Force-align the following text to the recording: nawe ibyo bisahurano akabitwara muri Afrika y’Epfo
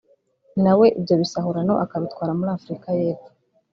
nawe 0.63 0.85
ibyo 0.99 1.15
bisahurano 1.21 1.73
akabitwara 1.83 2.31
muri 2.37 2.51
Afrika 2.57 2.87
y’Epfo 2.99 3.29